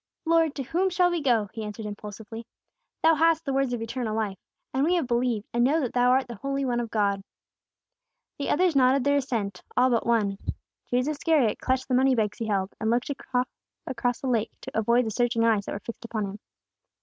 [0.25, 2.47] "Lord, to whom shall we go?" he answered impulsively.
[3.03, 4.39] "Thou hast the words of eternal life.
[4.73, 7.23] And we have believed, and know that Thou art the Holy One of God."
[8.39, 10.39] The others nodded their assent, all but one.
[10.87, 13.47] Judas Iscariot clutched the money bags he held, and looked off
[13.85, 16.39] across the lake, to avoid the searching eyes that were fixed upon him.